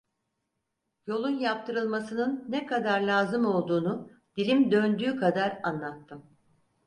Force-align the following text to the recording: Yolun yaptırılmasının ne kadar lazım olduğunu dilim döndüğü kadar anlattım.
Yolun 1.07 1.39
yaptırılmasının 1.39 2.45
ne 2.49 2.65
kadar 2.65 3.01
lazım 3.01 3.45
olduğunu 3.45 4.09
dilim 4.37 4.71
döndüğü 4.71 5.15
kadar 5.19 5.59
anlattım. 5.63 6.25